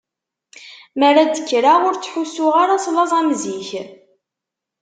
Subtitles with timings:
[0.97, 3.69] Mi ara d-kkreɣ ur ttḥussuɣ ara s laẓ am zik.